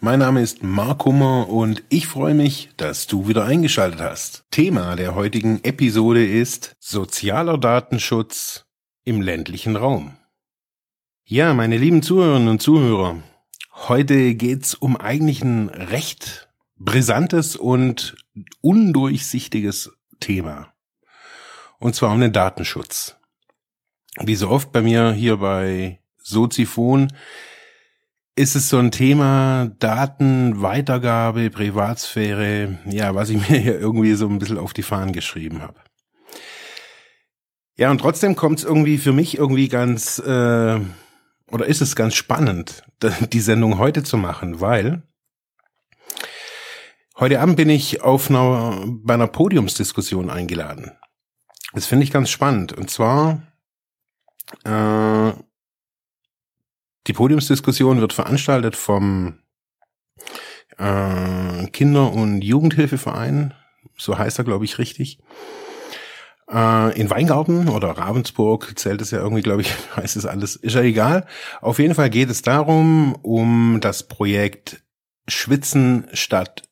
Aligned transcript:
Mein 0.00 0.20
Name 0.20 0.42
ist 0.42 0.62
Mark 0.62 1.04
Hummer 1.04 1.48
und 1.48 1.82
ich 1.88 2.06
freue 2.06 2.34
mich, 2.34 2.70
dass 2.76 3.08
du 3.08 3.26
wieder 3.26 3.44
eingeschaltet 3.44 4.00
hast. 4.00 4.44
Thema 4.50 4.94
der 4.94 5.14
heutigen 5.14 5.62
Episode 5.64 6.24
ist 6.24 6.76
sozialer 6.78 7.58
Datenschutz 7.58 8.66
im 9.04 9.20
ländlichen 9.20 9.74
Raum. 9.74 10.16
Ja, 11.24 11.52
meine 11.52 11.78
lieben 11.78 12.02
Zuhörerinnen 12.02 12.48
und 12.48 12.62
Zuhörer, 12.62 13.22
heute 13.88 14.34
geht's 14.34 14.74
um 14.74 14.96
eigentlich 14.96 15.42
ein 15.42 15.68
recht 15.68 16.48
brisantes 16.76 17.56
und 17.56 18.14
undurchsichtiges 18.60 19.90
Thema. 20.20 20.72
Und 21.78 21.96
zwar 21.96 22.12
um 22.12 22.20
den 22.20 22.32
Datenschutz 22.32 23.16
wie 24.20 24.34
so 24.34 24.48
oft 24.48 24.72
bei 24.72 24.80
mir 24.80 25.12
hier 25.12 25.36
bei 25.38 26.00
Soziphon, 26.22 27.12
ist 28.38 28.54
es 28.54 28.68
so 28.68 28.78
ein 28.78 28.92
Thema 28.92 29.72
Daten, 29.80 30.62
Weitergabe, 30.62 31.50
Privatsphäre, 31.50 32.78
ja, 32.86 33.14
was 33.14 33.30
ich 33.30 33.36
mir 33.50 33.58
hier 33.58 33.78
irgendwie 33.78 34.14
so 34.14 34.28
ein 34.28 34.38
bisschen 34.38 34.58
auf 34.58 34.72
die 34.72 34.84
Fahnen 34.84 35.12
geschrieben 35.12 35.60
habe. 35.60 35.74
Ja, 37.76 37.90
und 37.90 37.98
trotzdem 38.00 38.36
kommt 38.36 38.60
es 38.60 38.64
irgendwie 38.64 38.98
für 38.98 39.12
mich 39.12 39.38
irgendwie 39.38 39.68
ganz, 39.68 40.20
äh, 40.20 40.80
oder 41.50 41.66
ist 41.66 41.80
es 41.80 41.96
ganz 41.96 42.14
spannend, 42.14 42.84
die 43.32 43.40
Sendung 43.40 43.78
heute 43.78 44.04
zu 44.04 44.16
machen, 44.16 44.60
weil 44.60 45.02
heute 47.18 47.40
Abend 47.40 47.56
bin 47.56 47.70
ich 47.70 48.02
auf 48.02 48.30
einer, 48.30 48.84
bei 48.86 49.14
einer 49.14 49.26
Podiumsdiskussion 49.26 50.30
eingeladen. 50.30 50.92
Das 51.72 51.86
finde 51.86 52.04
ich 52.04 52.12
ganz 52.12 52.30
spannend. 52.30 52.72
Und 52.72 52.88
zwar 52.88 53.42
äh, 54.64 55.32
die 57.08 57.14
Podiumsdiskussion 57.14 58.00
wird 58.00 58.12
veranstaltet 58.12 58.76
vom 58.76 59.38
äh, 60.76 61.66
Kinder- 61.68 62.12
und 62.12 62.42
Jugendhilfeverein, 62.42 63.54
so 63.96 64.18
heißt 64.18 64.38
er, 64.38 64.44
glaube 64.44 64.66
ich, 64.66 64.78
richtig. 64.78 65.18
Äh, 66.50 66.98
in 67.00 67.10
Weingarten 67.10 67.68
oder 67.68 67.90
Ravensburg 67.90 68.78
zählt 68.78 69.00
es 69.00 69.10
ja 69.10 69.18
irgendwie, 69.18 69.42
glaube 69.42 69.62
ich, 69.62 69.72
heißt 69.96 70.16
es 70.16 70.26
alles, 70.26 70.56
ist 70.56 70.74
ja 70.74 70.82
egal. 70.82 71.26
Auf 71.62 71.78
jeden 71.78 71.94
Fall 71.94 72.10
geht 72.10 72.30
es 72.30 72.42
darum, 72.42 73.14
um 73.22 73.80
das 73.80 74.06
Projekt 74.06 74.82
Schwitzen 75.26 76.06
statt 76.12 76.62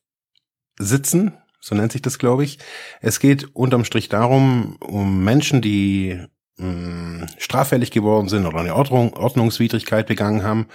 Sitzen, 0.79 1.33
so 1.59 1.73
nennt 1.73 1.91
sich 1.91 2.03
das, 2.03 2.19
glaube 2.19 2.43
ich. 2.43 2.59
Es 3.01 3.19
geht 3.19 3.55
unterm 3.55 3.83
Strich 3.83 4.09
darum, 4.09 4.77
um 4.79 5.23
Menschen, 5.23 5.61
die 5.61 6.23
mh, 6.57 7.27
straffällig 7.37 7.91
geworden 7.91 8.29
sind 8.29 8.45
oder 8.45 8.59
eine 8.59 8.75
Ordnung, 8.75 9.13
Ordnungswidrigkeit 9.13 10.07
begangen 10.07 10.43
haben, 10.43 10.67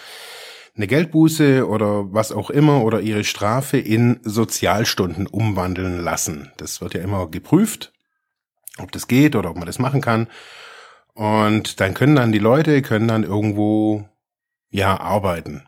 eine 0.75 0.87
Geldbuße 0.87 1.69
oder 1.69 2.13
was 2.13 2.33
auch 2.33 2.49
immer 2.49 2.83
oder 2.83 3.01
ihre 3.01 3.25
Strafe 3.25 3.79
in 3.79 4.21
Sozialstunden 4.23 5.27
umwandeln 5.27 6.03
lassen. 6.03 6.51
Das 6.57 6.81
wird 6.81 6.95
ja 6.95 7.03
immer 7.03 7.27
geprüft, 7.29 7.93
ob 8.79 8.91
das 8.93 9.07
geht 9.07 9.37
oder 9.37 9.51
ob 9.51 9.57
man 9.57 9.67
das 9.67 9.79
machen 9.79 10.01
kann. 10.01 10.29
Und 11.15 11.81
dann 11.81 11.93
können 11.93 12.17
dann 12.17 12.33
die 12.33 12.39
Leute, 12.39 12.81
können 12.81 13.07
dann 13.07 13.23
irgendwo, 13.23 14.09
ja, 14.71 14.99
arbeiten. 14.99 15.67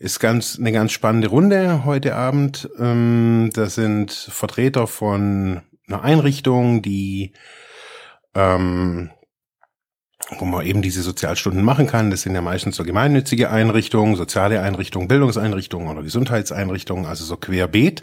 Ist 0.00 0.18
ganz, 0.18 0.58
eine 0.58 0.72
ganz 0.72 0.92
spannende 0.92 1.28
Runde 1.28 1.84
heute 1.84 2.16
Abend. 2.16 2.68
Ähm, 2.78 3.50
das 3.54 3.76
sind 3.76 4.12
Vertreter 4.12 4.88
von 4.88 5.62
einer 5.86 6.02
Einrichtung, 6.02 6.82
die 6.82 7.32
ähm, 8.34 9.10
wo 10.38 10.44
man 10.44 10.66
eben 10.66 10.82
diese 10.82 11.02
Sozialstunden 11.02 11.64
machen 11.64 11.86
kann. 11.86 12.10
Das 12.10 12.22
sind 12.22 12.34
ja 12.34 12.42
meistens 12.42 12.76
so 12.76 12.84
gemeinnützige 12.84 13.50
Einrichtungen, 13.50 14.16
soziale 14.16 14.60
Einrichtungen, 14.60 15.08
Bildungseinrichtungen 15.08 15.88
oder 15.88 16.02
Gesundheitseinrichtungen, 16.02 17.06
also 17.06 17.24
so 17.24 17.36
querbeet. 17.36 18.02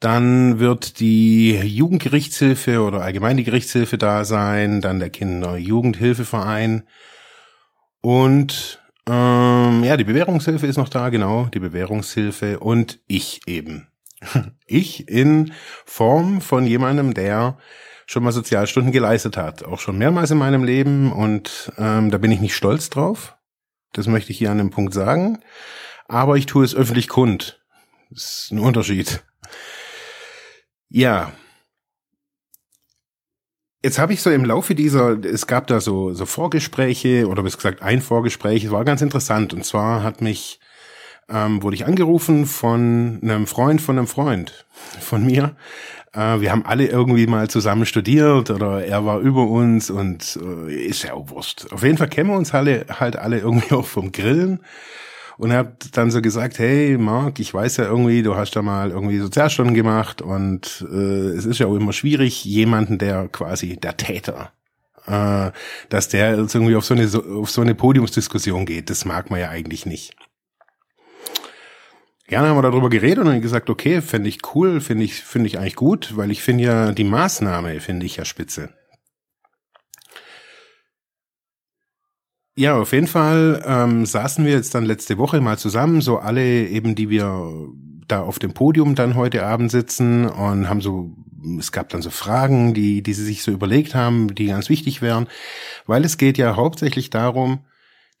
Dann 0.00 0.60
wird 0.60 1.00
die 1.00 1.56
Jugendgerichtshilfe 1.56 2.82
oder 2.82 3.02
allgemeine 3.02 3.42
Gerichtshilfe 3.42 3.98
da 3.98 4.24
sein, 4.24 4.80
dann 4.80 5.00
der 5.00 5.10
Kinder-Jugendhilfeverein 5.10 6.84
und 8.00 8.80
ähm, 9.08 9.82
ja, 9.84 9.96
die 9.96 10.04
Bewährungshilfe 10.04 10.66
ist 10.66 10.76
noch 10.76 10.88
da, 10.88 11.08
genau, 11.08 11.46
die 11.46 11.60
Bewährungshilfe 11.60 12.60
und 12.60 13.00
ich 13.06 13.40
eben. 13.46 13.88
Ich 14.66 15.08
in 15.08 15.52
Form 15.86 16.42
von 16.42 16.66
jemandem, 16.66 17.14
der 17.14 17.56
schon 18.08 18.24
mal 18.24 18.32
Sozialstunden 18.32 18.90
geleistet 18.90 19.36
hat. 19.36 19.64
Auch 19.64 19.80
schon 19.80 19.98
mehrmals 19.98 20.30
in 20.30 20.38
meinem 20.38 20.64
Leben 20.64 21.12
und 21.12 21.70
ähm, 21.76 22.10
da 22.10 22.16
bin 22.16 22.32
ich 22.32 22.40
nicht 22.40 22.56
stolz 22.56 22.88
drauf. 22.88 23.36
Das 23.92 24.06
möchte 24.06 24.32
ich 24.32 24.38
hier 24.38 24.50
an 24.50 24.58
dem 24.58 24.70
Punkt 24.70 24.94
sagen. 24.94 25.40
Aber 26.06 26.36
ich 26.36 26.46
tue 26.46 26.64
es 26.64 26.74
öffentlich 26.74 27.08
kund. 27.08 27.62
Das 28.10 28.44
ist 28.44 28.52
ein 28.52 28.60
Unterschied. 28.60 29.22
Ja. 30.88 31.32
Jetzt 33.82 33.98
habe 33.98 34.14
ich 34.14 34.22
so 34.22 34.30
im 34.30 34.46
Laufe 34.46 34.74
dieser, 34.74 35.22
es 35.22 35.46
gab 35.46 35.66
da 35.66 35.80
so, 35.80 36.14
so 36.14 36.24
Vorgespräche 36.24 37.28
oder 37.28 37.42
bis 37.42 37.56
gesagt 37.56 37.82
ein 37.82 38.00
Vorgespräch, 38.00 38.64
es 38.64 38.70
war 38.70 38.86
ganz 38.86 39.02
interessant. 39.02 39.52
Und 39.52 39.66
zwar 39.66 40.02
hat 40.02 40.22
mich, 40.22 40.60
ähm, 41.28 41.62
wurde 41.62 41.76
ich 41.76 41.84
angerufen 41.84 42.46
von 42.46 43.20
einem 43.22 43.46
Freund 43.46 43.82
von 43.82 43.98
einem 43.98 44.06
Freund 44.06 44.66
von 44.98 45.26
mir, 45.26 45.56
äh, 46.12 46.40
wir 46.40 46.50
haben 46.50 46.64
alle 46.64 46.86
irgendwie 46.86 47.26
mal 47.26 47.48
zusammen 47.48 47.86
studiert 47.86 48.50
oder 48.50 48.84
er 48.84 49.04
war 49.04 49.20
über 49.20 49.46
uns 49.46 49.90
und 49.90 50.38
äh, 50.42 50.86
ist 50.86 51.02
ja 51.02 51.14
auch 51.14 51.30
Wurst. 51.30 51.72
Auf 51.72 51.82
jeden 51.82 51.98
Fall 51.98 52.08
kennen 52.08 52.30
wir 52.30 52.36
uns 52.36 52.54
alle, 52.54 52.86
halt 52.88 53.16
alle 53.16 53.38
irgendwie 53.38 53.74
auch 53.74 53.86
vom 53.86 54.12
Grillen. 54.12 54.60
Und 55.36 55.52
er 55.52 55.58
hat 55.58 55.96
dann 55.96 56.10
so 56.10 56.20
gesagt, 56.20 56.58
hey 56.58 56.98
Marc, 56.98 57.38
ich 57.38 57.54
weiß 57.54 57.76
ja 57.76 57.84
irgendwie, 57.84 58.22
du 58.22 58.34
hast 58.34 58.56
da 58.56 58.62
mal 58.62 58.90
irgendwie 58.90 59.18
Sozialstunden 59.18 59.74
gemacht 59.74 60.20
und 60.20 60.84
äh, 60.90 61.28
es 61.36 61.46
ist 61.46 61.60
ja 61.60 61.68
auch 61.68 61.76
immer 61.76 61.92
schwierig, 61.92 62.44
jemanden, 62.44 62.98
der 62.98 63.28
quasi 63.28 63.76
der 63.76 63.96
Täter, 63.96 64.50
äh, 65.06 65.52
dass 65.90 66.08
der 66.08 66.36
jetzt 66.36 66.56
irgendwie 66.56 66.74
auf 66.74 66.84
so 66.84 66.94
eine 66.94 67.08
auf 67.36 67.50
so 67.50 67.60
eine 67.60 67.76
Podiumsdiskussion 67.76 68.66
geht. 68.66 68.90
Das 68.90 69.04
mag 69.04 69.30
man 69.30 69.38
ja 69.38 69.48
eigentlich 69.50 69.86
nicht 69.86 70.16
gerne 72.28 72.48
haben 72.48 72.56
wir 72.56 72.62
darüber 72.62 72.90
geredet 72.90 73.18
und 73.18 73.26
dann 73.26 73.40
gesagt, 73.40 73.68
okay, 73.68 74.00
finde 74.00 74.28
ich 74.28 74.38
cool, 74.54 74.80
finde 74.80 75.04
ich, 75.04 75.14
finde 75.14 75.48
ich 75.48 75.58
eigentlich 75.58 75.76
gut, 75.76 76.16
weil 76.16 76.30
ich 76.30 76.42
finde 76.42 76.64
ja 76.64 76.92
die 76.92 77.04
Maßnahme 77.04 77.80
finde 77.80 78.06
ich 78.06 78.16
ja 78.16 78.24
spitze. 78.24 78.70
Ja, 82.56 82.76
auf 82.76 82.92
jeden 82.92 83.06
Fall 83.06 83.62
ähm, 83.66 84.04
saßen 84.04 84.44
wir 84.44 84.52
jetzt 84.52 84.74
dann 84.74 84.84
letzte 84.84 85.16
Woche 85.16 85.40
mal 85.40 85.58
zusammen, 85.58 86.00
so 86.00 86.18
alle 86.18 86.66
eben, 86.66 86.94
die 86.94 87.08
wir 87.08 87.68
da 88.08 88.22
auf 88.22 88.38
dem 88.38 88.52
Podium 88.52 88.94
dann 88.94 89.14
heute 89.14 89.46
Abend 89.46 89.70
sitzen 89.70 90.26
und 90.26 90.68
haben 90.68 90.80
so, 90.80 91.14
es 91.58 91.70
gab 91.72 91.88
dann 91.90 92.02
so 92.02 92.10
Fragen, 92.10 92.74
die, 92.74 93.02
die 93.02 93.14
sie 93.14 93.24
sich 93.24 93.42
so 93.42 93.52
überlegt 93.52 93.94
haben, 93.94 94.34
die 94.34 94.46
ganz 94.46 94.68
wichtig 94.70 95.02
wären, 95.02 95.28
weil 95.86 96.04
es 96.04 96.18
geht 96.18 96.36
ja 96.36 96.56
hauptsächlich 96.56 97.10
darum, 97.10 97.60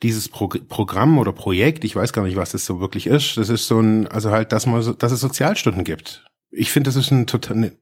dieses 0.02 0.28
Pro 0.28 0.48
Programm 0.48 1.18
oder 1.18 1.32
Projekt, 1.32 1.84
ich 1.84 1.96
weiß 1.96 2.12
gar 2.12 2.22
nicht, 2.22 2.36
was 2.36 2.52
das 2.52 2.64
so 2.64 2.80
wirklich 2.80 3.06
ist, 3.06 3.36
das 3.36 3.48
ist 3.48 3.66
so 3.66 3.80
ein, 3.80 4.06
also 4.06 4.30
halt, 4.30 4.52
dass 4.52 4.66
man, 4.66 4.96
dass 4.98 5.12
es 5.12 5.20
Sozialstunden 5.20 5.84
gibt. 5.84 6.24
Ich 6.50 6.70
finde, 6.70 6.88
das 6.88 6.96
ist 6.96 7.10
ein 7.10 7.26
total, 7.26 7.56
ne, 7.56 7.72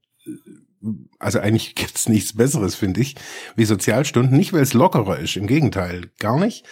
also 1.18 1.38
eigentlich 1.40 1.74
gibt's 1.74 2.08
nichts 2.08 2.36
Besseres, 2.36 2.74
finde 2.74 3.00
ich, 3.00 3.16
wie 3.54 3.64
Sozialstunden. 3.64 4.36
Nicht, 4.36 4.52
weil 4.52 4.62
es 4.62 4.74
lockerer 4.74 5.18
ist, 5.18 5.36
im 5.36 5.46
Gegenteil, 5.46 6.10
gar 6.18 6.38
nicht, 6.38 6.64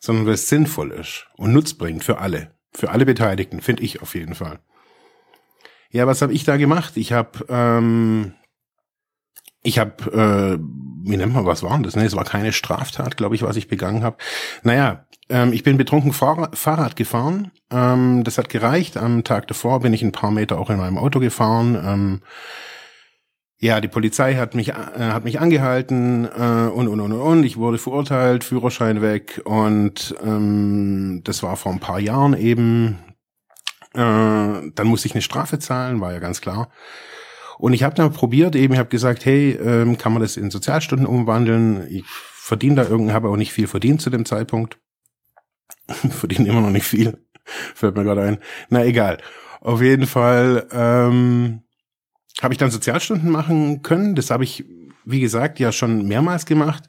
sondern 0.00 0.26
weil 0.26 0.34
es 0.34 0.48
sinnvoll 0.48 0.92
ist 0.92 1.26
und 1.36 1.52
Nutz 1.52 1.74
bringt 1.74 2.04
für 2.04 2.18
alle, 2.18 2.54
für 2.72 2.90
alle 2.90 3.06
Beteiligten, 3.06 3.60
finde 3.60 3.82
ich 3.82 4.02
auf 4.02 4.14
jeden 4.14 4.34
Fall. 4.34 4.60
Ja, 5.90 6.06
was 6.06 6.22
habe 6.22 6.32
ich 6.32 6.44
da 6.44 6.56
gemacht? 6.56 6.96
Ich 6.96 7.12
habe 7.12 7.46
ähm, 7.48 8.34
ich 9.66 9.78
habe, 9.78 10.12
äh, 10.12 10.58
wie 11.08 11.16
nennt 11.16 11.34
man, 11.34 11.44
was 11.44 11.62
war 11.62 11.78
das? 11.80 11.96
Ne, 11.96 12.04
es 12.04 12.16
war 12.16 12.24
keine 12.24 12.52
Straftat, 12.52 13.16
glaube 13.16 13.34
ich, 13.34 13.42
was 13.42 13.56
ich 13.56 13.68
begangen 13.68 14.04
habe. 14.04 14.16
Naja, 14.62 15.06
ähm, 15.28 15.52
ich 15.52 15.64
bin 15.64 15.76
betrunken 15.76 16.12
Fahrrad, 16.12 16.56
Fahrrad 16.56 16.94
gefahren. 16.94 17.50
Ähm, 17.70 18.22
das 18.22 18.38
hat 18.38 18.48
gereicht. 18.48 18.96
Am 18.96 19.24
Tag 19.24 19.48
davor 19.48 19.80
bin 19.80 19.92
ich 19.92 20.02
ein 20.02 20.12
paar 20.12 20.30
Meter 20.30 20.58
auch 20.58 20.70
in 20.70 20.78
meinem 20.78 20.98
Auto 20.98 21.18
gefahren. 21.18 21.76
Ähm, 21.84 22.20
ja, 23.58 23.80
die 23.80 23.88
Polizei 23.88 24.34
hat 24.34 24.54
mich 24.54 24.68
äh, 24.68 24.72
hat 24.74 25.24
mich 25.24 25.40
angehalten 25.40 26.26
äh, 26.26 26.68
und 26.68 26.86
und 26.88 27.00
und 27.00 27.12
und. 27.12 27.44
Ich 27.44 27.56
wurde 27.56 27.78
verurteilt, 27.78 28.44
Führerschein 28.44 29.02
weg 29.02 29.40
und 29.44 30.14
ähm, 30.22 31.22
das 31.24 31.42
war 31.42 31.56
vor 31.56 31.72
ein 31.72 31.80
paar 31.80 31.98
Jahren 31.98 32.34
eben. 32.34 32.98
Äh, 33.94 33.98
dann 33.98 34.86
musste 34.86 35.08
ich 35.08 35.14
eine 35.14 35.22
Strafe 35.22 35.58
zahlen, 35.58 36.00
war 36.00 36.12
ja 36.12 36.20
ganz 36.20 36.40
klar. 36.40 36.68
Und 37.58 37.72
ich 37.72 37.82
habe 37.82 37.94
dann 37.94 38.12
probiert, 38.12 38.54
eben, 38.54 38.74
ich 38.74 38.78
habe 38.78 38.88
gesagt, 38.88 39.24
hey, 39.24 39.52
ähm, 39.52 39.96
kann 39.98 40.12
man 40.12 40.22
das 40.22 40.36
in 40.36 40.50
Sozialstunden 40.50 41.06
umwandeln? 41.06 41.86
Ich 41.90 42.04
verdiene 42.06 42.76
da 42.76 42.88
irgendwie, 42.88 43.12
habe 43.12 43.28
auch 43.28 43.36
nicht 43.36 43.52
viel 43.52 43.66
verdient 43.66 44.00
zu 44.00 44.10
dem 44.10 44.24
Zeitpunkt. 44.24 44.78
verdiene 46.10 46.48
immer 46.48 46.60
noch 46.60 46.70
nicht 46.70 46.86
viel. 46.86 47.18
Fällt 47.74 47.96
mir 47.96 48.04
gerade 48.04 48.22
ein. 48.22 48.38
Na 48.68 48.84
egal. 48.84 49.18
Auf 49.60 49.82
jeden 49.82 50.06
Fall 50.06 50.66
ähm, 50.72 51.62
habe 52.42 52.54
ich 52.54 52.58
dann 52.58 52.70
Sozialstunden 52.70 53.30
machen 53.30 53.82
können. 53.82 54.14
Das 54.14 54.30
habe 54.30 54.44
ich, 54.44 54.64
wie 55.04 55.20
gesagt, 55.20 55.58
ja 55.58 55.72
schon 55.72 56.06
mehrmals 56.06 56.46
gemacht. 56.46 56.84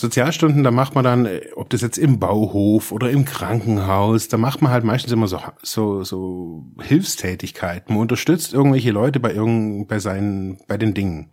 Sozialstunden, 0.00 0.62
da 0.62 0.70
macht 0.70 0.94
man 0.94 1.02
dann, 1.02 1.26
äh, 1.26 1.40
ob 1.56 1.70
das 1.70 1.80
jetzt 1.80 1.98
im 1.98 2.20
Bauhof 2.20 2.92
oder 2.92 3.10
im 3.10 3.24
Krankenhaus, 3.24 4.28
da 4.28 4.36
macht 4.36 4.62
man 4.62 4.70
halt 4.70 4.84
meistens 4.84 5.10
immer 5.10 5.26
so, 5.26 5.40
so, 5.60 6.04
so 6.04 6.66
Hilfstätigkeiten. 6.80 7.92
Man 7.92 8.02
unterstützt 8.02 8.54
irgendwelche 8.54 8.92
Leute 8.92 9.18
bei 9.18 9.34
irgend, 9.34 9.88
bei 9.88 9.98
seinen, 9.98 10.58
bei 10.68 10.76
den 10.76 10.94
Dingen. 10.94 11.32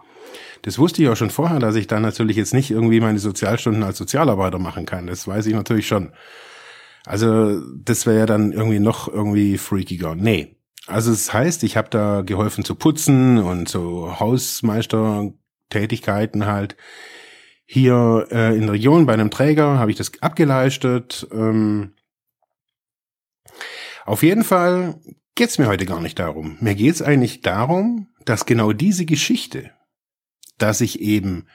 Das 0.64 0.80
wusste 0.80 1.04
ich 1.04 1.10
auch 1.10 1.16
schon 1.16 1.30
vorher, 1.30 1.60
dass 1.60 1.76
ich 1.76 1.86
dann 1.86 2.02
natürlich 2.02 2.38
jetzt 2.38 2.56
nicht 2.56 2.72
irgendwie 2.72 3.02
meine 3.02 3.20
Sozialstunden 3.20 3.84
als 3.84 4.00
Sozialarbeiter 4.00 4.58
machen 4.58 4.88
kann. 4.88 5.06
Das 5.06 5.28
weiß 5.28 5.46
ich 5.46 5.54
natürlich 5.54 5.86
schon. 5.86 6.14
Also, 7.06 7.62
das 7.78 8.08
wäre 8.08 8.18
ja 8.18 8.26
dann 8.26 8.52
irgendwie 8.52 8.80
noch 8.80 9.08
irgendwie 9.08 9.60
freakiger. 9.60 10.16
Nee. 10.16 10.56
Also, 10.88 11.12
es 11.12 11.28
das 11.28 11.36
heißt, 11.36 11.62
ich 11.62 11.78
habe 11.78 11.92
da 11.92 12.22
geholfen 12.22 12.66
zu 12.66 12.74
putzen 12.74 13.38
und 13.38 13.70
so 13.70 14.20
Hausmeistertätigkeiten 14.20 16.48
halt 16.48 16.76
hier 17.66 18.28
äh, 18.32 18.56
in 18.56 18.62
der 18.62 18.74
Region 18.74 19.06
bei 19.06 19.14
einem 19.14 19.32
Träger 19.32 19.80
habe 19.80 19.92
ich 19.92 19.98
das 19.98 20.12
abgeleistet. 20.22 21.28
Ähm, 21.32 21.94
auf 24.06 24.22
jeden 24.24 24.44
Fall 24.44 25.00
geht's 25.34 25.58
mir 25.58 25.68
heute 25.68 25.86
gar 25.86 26.02
nicht 26.02 26.20
darum. 26.20 26.58
Mir 26.60 26.76
geht's 26.76 27.02
eigentlich 27.02 27.42
darum, 27.42 28.08
dass 28.24 28.46
genau 28.46 28.72
diese 28.72 29.06
Geschichte, 29.06 29.72
dass 30.58 30.82
ich 30.82 31.02
eben 31.02 31.48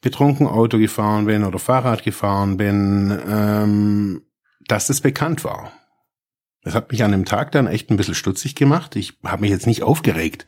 betrunken 0.00 0.46
Auto 0.46 0.78
gefahren 0.78 1.26
bin 1.26 1.44
oder 1.44 1.58
Fahrrad 1.58 2.02
gefahren 2.02 2.56
bin, 2.56 3.18
ähm, 3.28 4.22
dass 4.66 4.86
das 4.86 5.02
bekannt 5.02 5.44
war. 5.44 5.72
Das 6.62 6.74
hat 6.74 6.90
mich 6.90 7.02
an 7.04 7.12
dem 7.12 7.24
Tag 7.24 7.52
dann 7.52 7.66
echt 7.66 7.90
ein 7.90 7.96
bisschen 7.96 8.14
stutzig 8.14 8.54
gemacht. 8.54 8.96
Ich 8.96 9.18
habe 9.24 9.42
mich 9.42 9.50
jetzt 9.50 9.66
nicht 9.66 9.82
aufgeregt. 9.82 10.46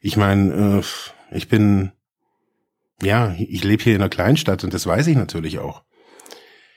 Ich 0.00 0.16
meine, 0.16 0.82
äh, 0.82 1.36
ich 1.36 1.48
bin 1.48 1.92
ja, 3.02 3.34
ich 3.38 3.64
lebe 3.64 3.82
hier 3.82 3.94
in 3.94 4.00
einer 4.00 4.08
Kleinstadt 4.08 4.64
und 4.64 4.72
das 4.74 4.86
weiß 4.86 5.06
ich 5.06 5.16
natürlich 5.16 5.58
auch. 5.58 5.82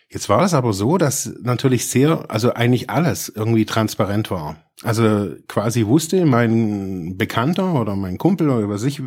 Jetzt 0.09 0.29
war 0.29 0.43
es 0.43 0.53
aber 0.53 0.71
so, 0.71 0.97
dass 0.97 1.33
natürlich 1.41 1.87
sehr, 1.87 2.31
also 2.31 2.53
eigentlich 2.53 2.89
alles 2.89 3.27
irgendwie 3.29 3.65
transparent 3.65 4.31
war. 4.31 4.55
Also 4.83 5.35
quasi 5.47 5.85
wusste 5.85 6.25
mein 6.25 7.17
Bekannter 7.17 7.79
oder 7.79 7.95
mein 7.95 8.17
Kumpel 8.17 8.49
oder 8.49 8.69
was 8.69 8.83
ich, 8.83 9.01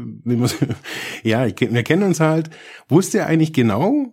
ja, 1.22 1.46
wir 1.46 1.82
kennen 1.84 2.02
uns 2.02 2.20
halt, 2.20 2.50
wusste 2.88 3.24
eigentlich 3.24 3.54
genau, 3.54 4.12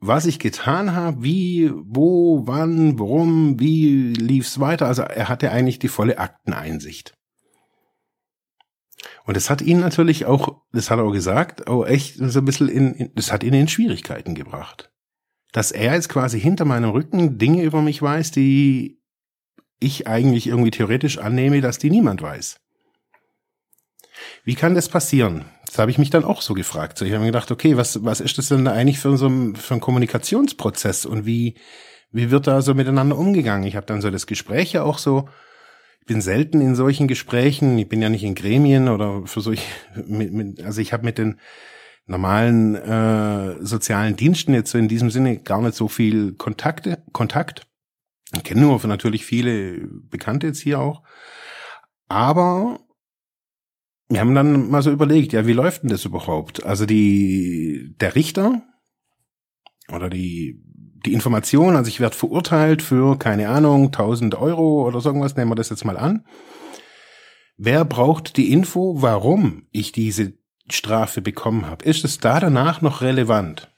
was 0.00 0.26
ich 0.26 0.38
getan 0.38 0.94
habe, 0.94 1.24
wie, 1.24 1.72
wo, 1.74 2.46
wann, 2.46 3.00
warum, 3.00 3.58
wie 3.58 4.12
lief's 4.12 4.60
weiter. 4.60 4.86
Also 4.86 5.02
er 5.02 5.28
hatte 5.28 5.50
eigentlich 5.50 5.80
die 5.80 5.88
volle 5.88 6.18
Akteneinsicht. 6.18 7.17
Und 9.24 9.36
das 9.36 9.50
hat 9.50 9.62
ihn 9.62 9.80
natürlich 9.80 10.26
auch, 10.26 10.62
das 10.72 10.90
hat 10.90 10.98
er 10.98 11.04
auch 11.04 11.12
gesagt, 11.12 11.66
auch 11.68 11.84
echt 11.84 12.16
so 12.18 12.38
ein 12.38 12.44
bisschen 12.44 12.68
in, 12.68 12.94
in 12.94 13.14
das 13.14 13.32
hat 13.32 13.42
ihn 13.42 13.54
in 13.54 13.68
Schwierigkeiten 13.68 14.34
gebracht. 14.34 14.90
Dass 15.52 15.72
er 15.72 15.94
jetzt 15.94 16.08
quasi 16.08 16.40
hinter 16.40 16.64
meinem 16.64 16.90
Rücken 16.90 17.38
Dinge 17.38 17.62
über 17.62 17.80
mich 17.80 18.02
weiß, 18.02 18.32
die 18.32 19.00
ich 19.80 20.06
eigentlich 20.06 20.46
irgendwie 20.46 20.70
theoretisch 20.70 21.18
annehme, 21.18 21.60
dass 21.60 21.78
die 21.78 21.90
niemand 21.90 22.20
weiß. 22.20 22.60
Wie 24.44 24.56
kann 24.56 24.74
das 24.74 24.88
passieren? 24.88 25.44
Das 25.66 25.78
habe 25.78 25.90
ich 25.90 25.98
mich 25.98 26.10
dann 26.10 26.24
auch 26.24 26.42
so 26.42 26.54
gefragt. 26.54 26.98
So, 26.98 27.04
ich 27.04 27.12
habe 27.12 27.20
mir 27.20 27.30
gedacht, 27.30 27.50
okay, 27.50 27.76
was, 27.76 28.04
was 28.04 28.20
ist 28.20 28.38
das 28.38 28.48
denn 28.48 28.64
da 28.64 28.72
eigentlich 28.72 28.98
für 28.98 29.16
so 29.16 29.28
ein, 29.28 29.54
für 29.54 29.74
ein 29.74 29.80
Kommunikationsprozess 29.80 31.06
und 31.06 31.26
wie, 31.26 31.56
wie 32.10 32.30
wird 32.30 32.46
da 32.46 32.62
so 32.62 32.74
miteinander 32.74 33.16
umgegangen? 33.16 33.66
Ich 33.66 33.76
habe 33.76 33.86
dann 33.86 34.00
so 34.00 34.10
das 34.10 34.26
Gespräch 34.26 34.72
ja 34.72 34.82
auch 34.82 34.98
so 34.98 35.28
bin 36.08 36.20
selten 36.20 36.60
in 36.60 36.74
solchen 36.74 37.06
Gesprächen. 37.06 37.78
Ich 37.78 37.88
bin 37.88 38.02
ja 38.02 38.08
nicht 38.08 38.24
in 38.24 38.34
Gremien 38.34 38.88
oder 38.88 39.26
für 39.26 39.40
solche, 39.40 39.62
mit, 40.06 40.32
mit, 40.32 40.62
also 40.64 40.80
ich 40.80 40.92
habe 40.92 41.04
mit 41.04 41.18
den 41.18 41.38
normalen 42.06 42.74
äh, 42.74 43.56
sozialen 43.64 44.16
Diensten 44.16 44.54
jetzt 44.54 44.74
in 44.74 44.88
diesem 44.88 45.10
Sinne 45.10 45.38
gar 45.38 45.60
nicht 45.60 45.74
so 45.74 45.86
viel 45.86 46.32
Kontakte, 46.32 47.04
Kontakt. 47.12 47.66
Ich 48.34 48.42
kenne 48.42 48.62
nur 48.62 48.84
natürlich 48.86 49.24
viele 49.24 49.86
Bekannte 50.10 50.48
jetzt 50.48 50.60
hier 50.60 50.80
auch. 50.80 51.02
Aber 52.08 52.80
wir 54.08 54.20
haben 54.20 54.34
dann 54.34 54.70
mal 54.70 54.82
so 54.82 54.90
überlegt, 54.90 55.34
ja, 55.34 55.46
wie 55.46 55.52
läuft 55.52 55.82
denn 55.82 55.90
das 55.90 56.06
überhaupt? 56.06 56.64
Also 56.64 56.86
die, 56.86 57.94
der 58.00 58.14
Richter 58.14 58.62
oder 59.92 60.08
die 60.08 60.62
die 61.04 61.12
Information, 61.12 61.76
also 61.76 61.88
ich 61.88 62.00
werde 62.00 62.16
verurteilt 62.16 62.82
für, 62.82 63.18
keine 63.18 63.48
Ahnung, 63.48 63.86
1000 63.86 64.34
Euro 64.34 64.86
oder 64.86 65.00
so 65.00 65.10
irgendwas, 65.10 65.36
nehmen 65.36 65.50
wir 65.50 65.54
das 65.54 65.70
jetzt 65.70 65.84
mal 65.84 65.96
an. 65.96 66.24
Wer 67.56 67.84
braucht 67.84 68.36
die 68.36 68.52
Info, 68.52 69.02
warum 69.02 69.66
ich 69.70 69.92
diese 69.92 70.34
Strafe 70.70 71.20
bekommen 71.20 71.66
habe? 71.66 71.84
Ist 71.84 72.04
es 72.04 72.18
da 72.18 72.40
danach 72.40 72.82
noch 72.82 73.00
relevant? 73.00 73.68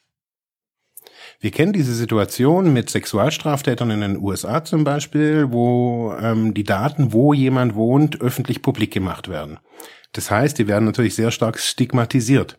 Wir 1.43 1.51
kennen 1.51 1.73
diese 1.73 1.95
Situation 1.95 2.75
mit 2.75 2.91
Sexualstraftätern 2.91 3.91
in 3.91 4.03
den 4.03 4.19
USA 4.19 4.63
zum 4.63 4.85
Beispiel, 4.85 5.51
wo 5.51 6.13
ähm, 6.21 6.53
die 6.53 6.65
Daten, 6.65 7.15
wo 7.15 7.33
jemand 7.33 7.75
wohnt, 7.75 8.21
öffentlich 8.21 8.61
publik 8.61 8.93
gemacht 8.93 9.29
werden. 9.29 9.59
Das 10.13 10.31
heißt, 10.31 10.59
die 10.59 10.69
werden 10.69 10.85
natürlich 10.85 11.15
sehr 11.15 11.31
stark 11.31 11.59
stigmatisiert. 11.59 12.59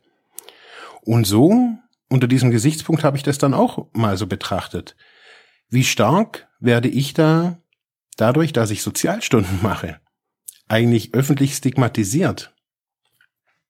Und 1.03 1.25
so 1.25 1.77
unter 2.11 2.27
diesem 2.27 2.51
Gesichtspunkt 2.51 3.03
habe 3.03 3.17
ich 3.17 3.23
das 3.23 3.37
dann 3.37 3.53
auch 3.53 3.87
mal 3.93 4.17
so 4.17 4.27
betrachtet. 4.27 4.95
Wie 5.69 5.85
stark 5.85 6.47
werde 6.59 6.89
ich 6.89 7.13
da 7.13 7.57
dadurch, 8.17 8.51
dass 8.51 8.69
ich 8.69 8.83
Sozialstunden 8.83 9.59
mache, 9.61 9.99
eigentlich 10.67 11.13
öffentlich 11.13 11.55
stigmatisiert? 11.55 12.53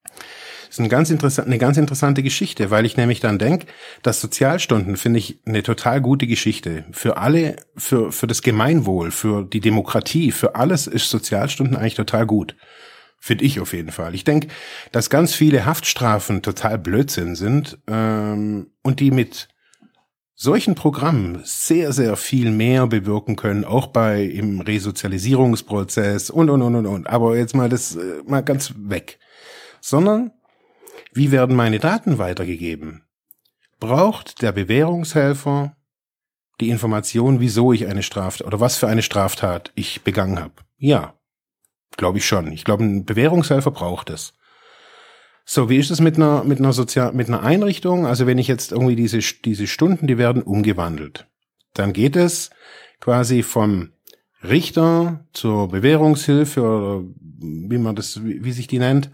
Das 0.03 0.77
ist 0.77 0.79
eine 0.79 0.89
ganz, 0.89 1.09
interessant, 1.09 1.47
eine 1.47 1.57
ganz 1.57 1.77
interessante 1.77 2.23
Geschichte, 2.23 2.71
weil 2.71 2.85
ich 2.85 2.97
nämlich 2.97 3.19
dann 3.19 3.37
denke, 3.37 3.67
dass 4.03 4.21
Sozialstunden 4.21 4.95
finde 4.97 5.19
ich 5.19 5.41
eine 5.45 5.63
total 5.63 6.01
gute 6.01 6.27
Geschichte. 6.27 6.85
Für 6.93 7.17
alle, 7.17 7.57
für, 7.75 8.11
für 8.11 8.25
das 8.25 8.41
Gemeinwohl, 8.41 9.11
für 9.11 9.43
die 9.43 9.59
Demokratie, 9.59 10.31
für 10.31 10.55
alles 10.55 10.87
ist 10.87 11.09
Sozialstunden 11.09 11.75
eigentlich 11.75 11.95
total 11.95 12.25
gut. 12.25 12.55
Finde 13.23 13.45
ich 13.45 13.59
auf 13.59 13.73
jeden 13.73 13.91
Fall. 13.91 14.15
Ich 14.15 14.23
denke, 14.23 14.47
dass 14.91 15.11
ganz 15.11 15.35
viele 15.35 15.67
Haftstrafen 15.67 16.41
total 16.41 16.79
Blödsinn 16.79 17.35
sind 17.35 17.77
ähm, 17.85 18.71
und 18.81 18.99
die 18.99 19.11
mit 19.11 19.47
solchen 20.33 20.73
Programmen 20.73 21.39
sehr, 21.43 21.93
sehr 21.93 22.15
viel 22.15 22.49
mehr 22.49 22.87
bewirken 22.87 23.35
können, 23.35 23.63
auch 23.63 23.85
bei 23.85 24.23
im 24.23 24.59
Resozialisierungsprozess 24.59 26.31
und, 26.31 26.49
und, 26.49 26.63
und, 26.63 26.75
und, 26.75 26.87
und. 26.87 27.07
Aber 27.07 27.37
jetzt 27.37 27.53
mal 27.53 27.69
das 27.69 27.95
äh, 27.95 28.23
mal 28.25 28.41
ganz 28.41 28.73
weg. 28.75 29.19
Sondern, 29.81 30.31
wie 31.13 31.31
werden 31.31 31.55
meine 31.55 31.77
Daten 31.77 32.17
weitergegeben? 32.17 33.03
Braucht 33.79 34.41
der 34.41 34.51
Bewährungshelfer 34.51 35.75
die 36.59 36.69
Information, 36.69 37.39
wieso 37.39 37.71
ich 37.71 37.85
eine 37.85 38.01
Straftat 38.01 38.47
oder 38.47 38.59
was 38.59 38.77
für 38.77 38.87
eine 38.87 39.03
Straftat 39.03 39.71
ich 39.75 40.01
begangen 40.01 40.39
habe? 40.39 40.53
Ja, 40.77 41.13
Glaube 41.97 42.19
ich 42.19 42.25
schon. 42.25 42.51
Ich 42.51 42.63
glaube, 42.63 42.83
ein 42.83 43.05
Bewährungshelfer 43.05 43.71
braucht 43.71 44.09
es. 44.09 44.33
So, 45.45 45.69
wie 45.69 45.77
ist 45.77 45.91
es 45.91 45.99
mit 45.99 46.15
einer, 46.15 46.43
mit 46.43 46.59
einer 46.59 46.73
Sozial, 46.73 47.13
mit 47.13 47.27
einer 47.27 47.43
Einrichtung? 47.43 48.05
Also 48.05 48.27
wenn 48.27 48.37
ich 48.37 48.47
jetzt 48.47 48.71
irgendwie 48.71 48.95
diese, 48.95 49.19
diese 49.19 49.67
Stunden, 49.67 50.07
die 50.07 50.17
werden 50.17 50.43
umgewandelt. 50.43 51.27
Dann 51.73 51.93
geht 51.93 52.15
es 52.15 52.51
quasi 52.99 53.43
vom 53.43 53.89
Richter 54.43 55.25
zur 55.33 55.67
Bewährungshilfe 55.69 56.61
oder 56.61 57.03
wie 57.41 57.77
man 57.77 57.95
das, 57.95 58.23
wie, 58.23 58.51
sich 58.51 58.67
die 58.67 58.79
nennt. 58.79 59.11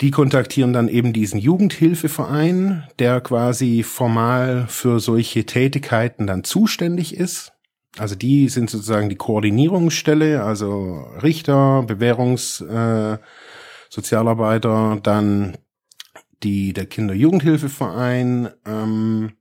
Die 0.00 0.10
kontaktieren 0.10 0.72
dann 0.72 0.88
eben 0.88 1.12
diesen 1.12 1.40
Jugendhilfeverein, 1.40 2.86
der 2.98 3.20
quasi 3.22 3.82
formal 3.82 4.66
für 4.68 5.00
solche 5.00 5.46
Tätigkeiten 5.46 6.26
dann 6.26 6.44
zuständig 6.44 7.16
ist. 7.16 7.52
Also 7.98 8.14
die 8.14 8.48
sind 8.48 8.68
sozusagen 8.68 9.08
die 9.08 9.16
Koordinierungsstelle, 9.16 10.42
also 10.42 11.06
Richter, 11.22 11.82
Bewährungs, 11.82 12.60
äh, 12.60 13.18
Sozialarbeiter, 13.88 14.98
dann 15.02 15.56
die 16.42 16.72
der 16.74 16.86
Kinder-Jugendhilfeverein, 16.86 18.50
ähm, 18.66 19.32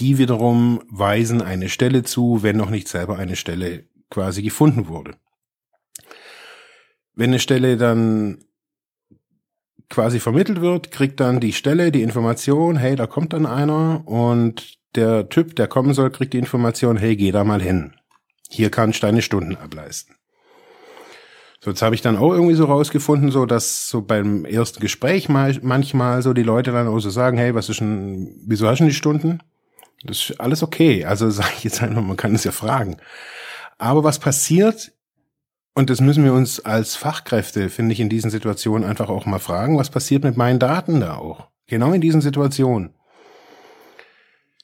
die 0.00 0.18
wiederum 0.18 0.82
weisen 0.88 1.42
eine 1.42 1.68
Stelle 1.68 2.04
zu, 2.04 2.42
wenn 2.42 2.56
noch 2.56 2.70
nicht 2.70 2.88
selber 2.88 3.18
eine 3.18 3.36
Stelle 3.36 3.88
quasi 4.10 4.42
gefunden 4.42 4.86
wurde. 4.88 5.16
Wenn 7.14 7.30
eine 7.30 7.38
Stelle 7.38 7.76
dann 7.76 8.44
quasi 9.90 10.20
vermittelt 10.20 10.60
wird, 10.60 10.90
kriegt 10.90 11.20
dann 11.20 11.40
die 11.40 11.52
Stelle 11.52 11.92
die 11.92 12.02
Information, 12.02 12.76
hey, 12.76 12.96
da 12.96 13.06
kommt 13.06 13.32
dann 13.32 13.46
einer 13.46 14.02
und 14.06 14.78
der 14.94 15.28
Typ, 15.28 15.56
der 15.56 15.68
kommen 15.68 15.94
soll, 15.94 16.10
kriegt 16.10 16.32
die 16.32 16.38
Information, 16.38 16.96
hey, 16.96 17.16
geh 17.16 17.32
da 17.32 17.44
mal 17.44 17.60
hin. 17.60 17.94
Hier 18.48 18.70
kannst 18.70 19.02
du 19.02 19.06
deine 19.06 19.22
Stunden 19.22 19.56
ableisten. 19.56 20.14
So, 21.60 21.70
jetzt 21.70 21.82
habe 21.82 21.94
ich 21.94 22.02
dann 22.02 22.18
auch 22.18 22.32
irgendwie 22.32 22.54
so 22.54 22.66
rausgefunden, 22.66 23.30
so 23.30 23.46
dass 23.46 23.88
so 23.88 24.02
beim 24.02 24.44
ersten 24.44 24.80
Gespräch 24.80 25.30
mal, 25.30 25.58
manchmal 25.62 26.20
so 26.20 26.34
die 26.34 26.42
Leute 26.42 26.72
dann 26.72 26.88
auch 26.88 26.98
so 26.98 27.08
sagen, 27.08 27.38
hey, 27.38 27.54
was 27.54 27.70
ist 27.70 27.80
denn, 27.80 28.36
wieso 28.46 28.68
hast 28.68 28.80
du 28.80 28.84
denn 28.84 28.90
die 28.90 28.94
Stunden? 28.94 29.40
Das 30.04 30.30
ist 30.30 30.40
alles 30.40 30.62
okay. 30.62 31.06
Also 31.06 31.30
sage 31.30 31.54
ich 31.56 31.64
jetzt 31.64 31.82
einfach, 31.82 32.02
man 32.02 32.18
kann 32.18 32.34
es 32.34 32.44
ja 32.44 32.52
fragen. 32.52 32.98
Aber 33.78 34.04
was 34.04 34.18
passiert, 34.18 34.92
und 35.74 35.90
das 35.90 36.00
müssen 36.00 36.24
wir 36.24 36.32
uns 36.32 36.60
als 36.60 36.94
Fachkräfte, 36.94 37.68
finde 37.68 37.92
ich, 37.92 38.00
in 38.00 38.08
diesen 38.08 38.30
Situationen 38.30 38.88
einfach 38.88 39.08
auch 39.08 39.26
mal 39.26 39.40
fragen, 39.40 39.76
was 39.76 39.90
passiert 39.90 40.22
mit 40.22 40.36
meinen 40.36 40.58
Daten 40.58 41.00
da 41.00 41.16
auch? 41.16 41.48
Genau 41.66 41.92
in 41.92 42.00
diesen 42.00 42.20
Situationen. 42.20 42.94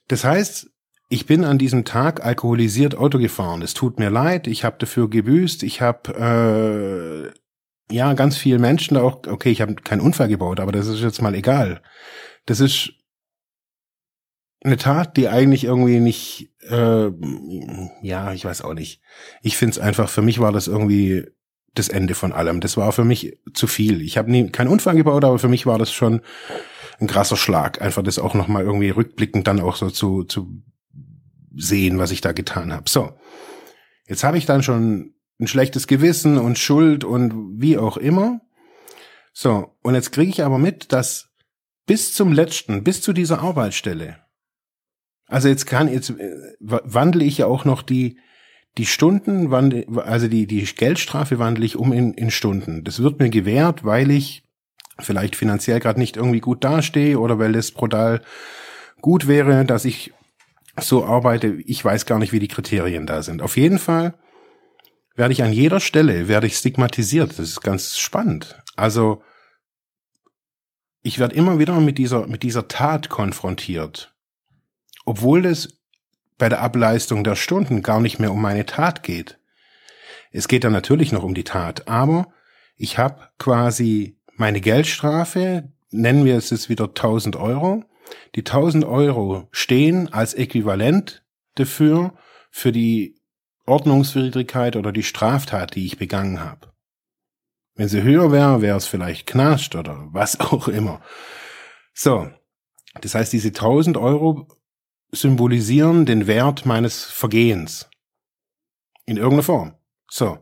Das 0.07 0.25
heißt, 0.25 0.71
ich 1.09 1.27
bin 1.27 1.45
an 1.45 1.59
diesem 1.59 1.85
Tag 1.85 2.25
alkoholisiert 2.25 2.97
Auto 2.97 3.19
gefahren. 3.19 3.63
Es 3.63 3.75
tut 3.75 3.99
mir 3.99 4.11
leid, 4.11 4.47
ich 4.47 4.65
habe 4.65 4.77
dafür 4.79 5.11
gebüßt, 5.11 5.65
ich 5.65 5.81
habe 5.81 7.33
äh, 7.91 7.95
ja 7.95 8.13
ganz 8.15 8.37
viele 8.37 8.61
Menschen 8.61 8.95
da 8.95 9.03
auch, 9.03 9.27
okay, 9.27 9.51
ich 9.51 9.61
habe 9.61 9.75
keinen 9.75 10.01
Unfall 10.01 10.29
gebaut, 10.29 10.61
aber 10.61 10.71
das 10.71 10.87
ist 10.87 11.01
jetzt 11.01 11.21
mal 11.21 11.35
egal. 11.35 11.83
Das 12.47 12.61
ist 12.61 12.93
eine 14.63 14.77
Tat, 14.77 15.17
die 15.17 15.29
eigentlich 15.29 15.65
irgendwie 15.65 16.01
nicht, 16.01 16.51
äh, 16.69 17.11
ja, 18.03 18.33
ich 18.33 18.45
weiß 18.45 18.63
auch 18.63 18.75
nicht. 18.75 19.01
Ich 19.43 19.57
finde 19.57 19.73
es 19.73 19.79
einfach, 19.79 20.09
für 20.09 20.23
mich 20.23 20.39
war 20.39 20.53
das 20.53 20.69
irgendwie 20.69 21.27
das 21.75 21.89
Ende 21.89 22.15
von 22.15 22.33
allem. 22.33 22.61
Das 22.61 22.77
war 22.77 22.93
für 22.93 23.05
mich 23.05 23.39
zu 23.55 23.67
viel. 23.67 24.03
Ich 24.03 24.19
habe 24.19 24.31
nie 24.31 24.51
keinen 24.51 24.69
Unfall 24.69 24.97
gebaut, 24.97 25.25
aber 25.25 25.39
für 25.39 25.49
mich 25.49 25.67
war 25.67 25.79
das 25.79 25.93
schon 25.93 26.21
ein 27.01 27.07
krasser 27.07 27.37
Schlag. 27.37 27.81
Einfach 27.81 28.03
das 28.03 28.19
auch 28.19 28.35
nochmal 28.35 28.65
irgendwie 28.65 28.91
rückblickend 28.91 29.47
dann 29.47 29.61
auch 29.61 29.77
so 29.77 29.89
zu, 29.91 30.25
zu 30.25 30.63
sehen, 31.57 31.99
was 31.99 32.11
ich 32.11 32.21
da 32.21 32.33
getan 32.33 32.73
habe. 32.73 32.89
So, 32.89 33.13
jetzt 34.07 34.25
habe 34.25 34.37
ich 34.37 34.47
dann 34.47 34.63
schon 34.63 35.15
ein 35.41 35.47
schlechtes 35.47 35.87
Gewissen 35.87 36.37
und 36.37 36.59
Schuld 36.59 37.05
und 37.05 37.61
wie 37.61 37.79
auch 37.79 37.97
immer. 37.97 38.41
So, 39.33 39.77
und 39.83 39.95
jetzt 39.95 40.13
kriege 40.13 40.31
ich 40.31 40.43
aber 40.43 40.59
mit, 40.59 40.93
dass 40.93 41.31
bis 41.87 42.15
zum 42.15 42.33
letzten, 42.33 42.85
bis 42.85 43.01
zu 43.01 43.13
dieser 43.13 43.41
Arbeitsstelle, 43.41 44.19
also 45.31 45.49
jetzt 45.49 45.67
kann 45.67 45.91
jetzt 45.91 46.11
äh, 46.11 46.35
wandle 46.59 47.25
ich 47.25 47.39
ja 47.39 47.47
auch 47.47 47.65
noch 47.65 47.83
die 47.83 48.19
die 48.79 48.87
Stunden, 48.87 49.51
wandle, 49.51 49.87
also 50.05 50.29
die 50.29 50.47
die 50.47 50.65
Geldstrafe 50.65 51.39
wandle 51.39 51.65
ich 51.65 51.77
um 51.77 51.93
in, 51.93 52.15
in 52.15 52.31
Stunden. 52.31 52.85
Das 52.85 53.03
wird 53.03 53.19
mir 53.19 53.31
gewährt, 53.31 53.85
weil 53.85 54.11
ich 54.11 54.45
vielleicht 54.99 55.37
finanziell 55.37 55.81
gerade 55.81 55.99
nicht 55.99 56.17
irgendwie 56.17 56.41
gut 56.41 56.65
dastehe 56.65 57.19
oder 57.19 57.39
weil 57.39 57.55
es 57.55 57.73
brutal 57.73 58.23
gut 59.01 59.29
wäre, 59.29 59.65
dass 59.65 59.85
ich 59.85 60.13
so 60.79 61.05
arbeite. 61.05 61.59
Ich 61.65 61.85
weiß 61.85 62.07
gar 62.07 62.19
nicht, 62.19 62.33
wie 62.33 62.39
die 62.39 62.49
Kriterien 62.49 63.07
da 63.07 63.23
sind. 63.23 63.41
Auf 63.43 63.57
jeden 63.57 63.79
Fall 63.79 64.15
werde 65.15 65.33
ich 65.33 65.43
an 65.43 65.53
jeder 65.53 65.81
Stelle, 65.81 66.29
werde 66.29 66.47
ich 66.47 66.57
stigmatisiert. 66.57 67.31
Das 67.31 67.41
ist 67.41 67.61
ganz 67.61 67.99
spannend. 67.99 68.63
Also, 68.77 69.23
ich 71.03 71.19
werde 71.19 71.35
immer 71.35 71.59
wieder 71.59 71.79
mit 71.81 71.99
dieser, 71.99 72.27
mit 72.27 72.43
dieser 72.43 72.69
Tat 72.69 73.09
konfrontiert. 73.09 74.15
Obwohl 75.11 75.45
es 75.45 75.81
bei 76.39 76.49
der 76.49 76.61
Ableistung 76.61 77.25
der 77.25 77.35
Stunden 77.35 77.83
gar 77.83 77.99
nicht 77.99 78.21
mehr 78.21 78.31
um 78.31 78.41
meine 78.41 78.65
Tat 78.65 79.03
geht. 79.03 79.41
Es 80.31 80.47
geht 80.47 80.63
dann 80.63 80.71
natürlich 80.71 81.11
noch 81.11 81.25
um 81.25 81.35
die 81.35 81.43
Tat, 81.43 81.89
aber 81.89 82.33
ich 82.77 82.97
habe 82.97 83.29
quasi 83.37 84.21
meine 84.37 84.61
Geldstrafe, 84.61 85.73
nennen 85.91 86.25
wir 86.25 86.37
es 86.37 86.51
jetzt 86.51 86.69
wieder 86.69 86.85
1000 86.85 87.35
Euro, 87.35 87.83
die 88.37 88.43
1000 88.43 88.85
Euro 88.85 89.49
stehen 89.51 90.13
als 90.13 90.35
Äquivalent 90.35 91.25
dafür, 91.57 92.15
für 92.53 92.71
die 92.71 93.17
Ordnungswidrigkeit 93.67 94.77
oder 94.77 94.93
die 94.93 95.03
Straftat, 95.03 95.75
die 95.75 95.87
ich 95.87 95.99
begangen 95.99 96.39
habe. 96.39 96.73
Wenn 97.75 97.89
sie 97.89 98.05
höher 98.05 98.31
wäre, 98.31 98.63
wäre 98.63 98.77
es 98.77 98.87
vielleicht 98.87 99.27
Knast 99.27 99.75
oder 99.75 100.07
was 100.13 100.39
auch 100.53 100.69
immer. 100.69 101.01
So. 101.95 102.31
Das 103.01 103.17
heißt, 103.17 103.33
diese 103.33 103.49
1000 103.49 103.97
Euro 103.97 104.47
symbolisieren 105.13 106.07
den 106.07 106.27
Wert 106.27 106.67
meines 106.67 107.05
Vergehens. 107.05 107.89
In 109.07 109.17
irgendeiner 109.17 109.43
Form. 109.43 109.75
So. 110.09 110.39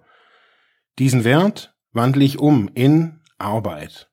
Diesen 0.99 1.25
Wert 1.25 1.75
wandle 1.93 2.25
ich 2.25 2.39
um 2.39 2.69
in 2.75 3.21
Arbeit 3.39 4.09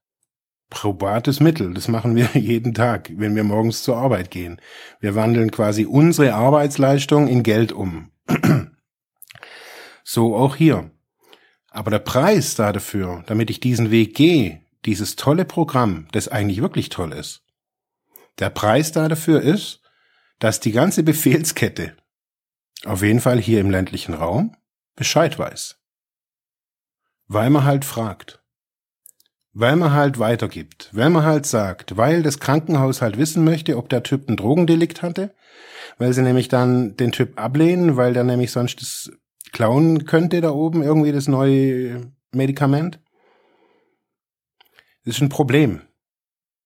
probates 0.76 1.40
Mittel. 1.40 1.74
Das 1.74 1.88
machen 1.88 2.16
wir 2.16 2.30
jeden 2.34 2.74
Tag, 2.74 3.12
wenn 3.16 3.36
wir 3.36 3.44
morgens 3.44 3.82
zur 3.82 3.98
Arbeit 3.98 4.30
gehen. 4.30 4.60
Wir 5.00 5.16
wandeln 5.16 5.50
quasi 5.52 5.86
unsere 5.86 6.34
Arbeitsleistung 6.34 7.28
in 7.28 7.44
Geld 7.44 7.72
um. 7.72 8.12
so 10.04 10.36
auch 10.36 10.56
hier. 10.56 10.92
Aber 11.70 11.92
der 11.92 12.00
Preis 12.00 12.56
dafür, 12.56 13.24
damit 13.28 13.50
ich 13.50 13.60
diesen 13.60 13.92
Weg 13.92 14.16
gehe, 14.16 14.62
dieses 14.86 15.16
tolle 15.16 15.46
Programm, 15.46 16.08
das 16.12 16.28
eigentlich 16.28 16.62
wirklich 16.62 16.90
toll 16.90 17.12
ist, 17.12 17.44
der 18.40 18.50
Preis 18.50 18.92
dafür 18.92 19.42
ist, 19.42 19.82
dass 20.40 20.60
die 20.60 20.72
ganze 20.72 21.04
Befehlskette, 21.04 21.96
auf 22.86 23.02
jeden 23.02 23.22
Fall 23.22 23.40
hier 23.40 23.62
im 23.62 23.72
ländlichen 23.72 24.14
Raum, 24.14 24.56
Bescheid 24.96 25.38
weiß. 25.38 25.80
Weil 27.28 27.50
man 27.50 27.64
halt 27.64 27.86
fragt. 27.86 28.44
Weil 29.54 29.78
man 29.78 29.94
halt 29.94 30.20
weitergibt. 30.20 30.90
Weil 30.92 31.10
man 31.10 31.24
halt 31.24 31.46
sagt, 31.46 31.98
weil 31.98 32.22
das 32.22 32.40
Krankenhaus 32.40 33.02
halt 33.02 33.18
wissen 33.18 33.44
möchte, 33.44 33.78
ob 33.78 33.90
der 33.90 34.04
Typ 34.04 34.30
ein 34.30 34.38
Drogendelikt 34.38 35.02
hatte. 35.02 35.34
Weil 35.98 36.14
sie 36.14 36.22
nämlich 36.22 36.50
dann 36.50 36.98
den 36.98 37.12
Typ 37.12 37.40
ablehnen, 37.40 37.96
weil 37.96 38.14
der 38.14 38.26
nämlich 38.26 38.52
sonst 38.52 38.82
das 38.82 39.12
klauen 39.52 40.06
könnte 40.06 40.42
da 40.42 40.52
oben 40.52 40.84
irgendwie 40.84 41.14
das 41.14 41.28
neue 41.28 42.12
Medikament. 42.32 43.00
Das 45.06 45.16
ist 45.16 45.22
ein 45.22 45.30
Problem. 45.30 45.82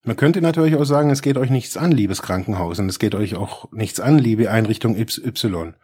Man 0.03 0.15
könnte 0.15 0.41
natürlich 0.41 0.75
auch 0.75 0.86
sagen, 0.86 1.10
es 1.10 1.22
geht 1.22 1.38
euch 1.38 1.50
nichts 1.50 1.75
an, 1.75 1.91
liebes 1.91 2.22
Krankenhaus, 2.22 2.79
und 2.79 2.89
es 2.89 3.00
geht 3.00 3.15
euch 3.15 3.36
auch 3.36 3.72
nichts 3.72 4.00
an, 4.00 4.18
liebe 4.18 4.50
Einrichtung 4.50 4.96
Y 4.98 5.75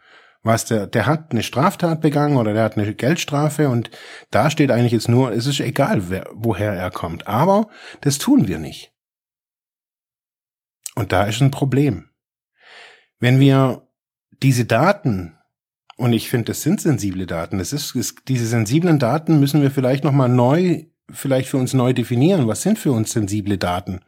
was 0.46 0.64
der, 0.64 0.86
der 0.86 1.06
hat 1.06 1.32
eine 1.32 1.42
Straftat 1.42 2.00
begangen 2.00 2.36
oder 2.36 2.54
der 2.54 2.64
hat 2.64 2.78
eine 2.78 2.94
Geldstrafe 2.94 3.68
und 3.68 3.90
da 4.30 4.48
steht 4.48 4.70
eigentlich 4.70 4.92
jetzt 4.92 5.08
nur, 5.08 5.32
es 5.32 5.46
ist 5.46 5.60
egal, 5.60 6.08
wer, 6.08 6.30
woher 6.32 6.72
er 6.72 6.90
kommt. 6.90 7.26
Aber 7.26 7.68
das 8.00 8.18
tun 8.18 8.46
wir 8.46 8.58
nicht. 8.58 8.92
Und 10.94 11.12
da 11.12 11.24
ist 11.24 11.40
ein 11.42 11.50
Problem. 11.50 12.08
Wenn 13.18 13.40
wir 13.40 13.88
diese 14.42 14.64
Daten, 14.64 15.36
und 15.96 16.12
ich 16.12 16.30
finde, 16.30 16.46
das 16.46 16.62
sind 16.62 16.80
sensible 16.80 17.26
Daten, 17.26 17.58
das 17.58 17.72
ist, 17.72 17.94
ist 17.94 18.22
diese 18.28 18.46
sensiblen 18.46 18.98
Daten 18.98 19.40
müssen 19.40 19.62
wir 19.62 19.70
vielleicht 19.70 20.04
nochmal 20.04 20.28
neu, 20.28 20.84
vielleicht 21.10 21.48
für 21.48 21.56
uns 21.56 21.74
neu 21.74 21.92
definieren. 21.92 22.48
Was 22.48 22.62
sind 22.62 22.78
für 22.78 22.92
uns 22.92 23.12
sensible 23.12 23.58
Daten? 23.58 24.00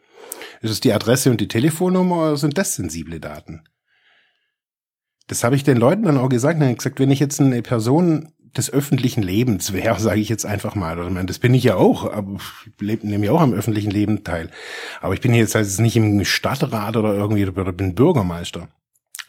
Ist 0.60 0.70
es 0.70 0.80
die 0.80 0.92
Adresse 0.92 1.30
und 1.30 1.40
die 1.40 1.48
Telefonnummer 1.48 2.16
oder 2.16 2.36
sind 2.36 2.58
das 2.58 2.74
sensible 2.74 3.20
Daten? 3.20 3.62
Das 5.28 5.44
habe 5.44 5.56
ich 5.56 5.62
den 5.62 5.76
Leuten 5.76 6.04
dann 6.04 6.18
auch 6.18 6.28
gesagt. 6.28 6.60
Dann 6.60 6.74
gesagt, 6.74 6.98
wenn 6.98 7.10
ich 7.10 7.20
jetzt 7.20 7.40
eine 7.40 7.62
Person 7.62 8.32
des 8.56 8.72
öffentlichen 8.72 9.22
Lebens 9.22 9.72
wäre, 9.72 10.00
sage 10.00 10.20
ich 10.20 10.28
jetzt 10.28 10.46
einfach 10.46 10.74
mal. 10.74 10.98
Oder 10.98 11.22
das 11.24 11.38
bin 11.38 11.54
ich 11.54 11.64
ja 11.64 11.76
auch, 11.76 12.12
aber 12.12 12.38
ich 12.80 13.02
nehme 13.02 13.26
ja 13.26 13.32
auch 13.32 13.40
am 13.40 13.52
öffentlichen 13.52 13.90
Leben 13.90 14.24
teil. 14.24 14.50
Aber 15.00 15.14
ich 15.14 15.20
bin 15.20 15.34
jetzt 15.34 15.54
also 15.54 15.82
nicht 15.82 15.96
im 15.96 16.24
Stadtrat 16.24 16.96
oder 16.96 17.14
irgendwie 17.14 17.46
oder 17.46 17.72
bin 17.72 17.94
Bürgermeister. 17.94 18.68